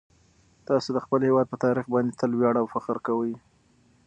[0.67, 3.33] تاسو د خپل هیواد په تاریخ باندې تل ویاړ او فخر کوئ.